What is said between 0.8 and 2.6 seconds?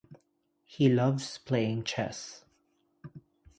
loves playing chess.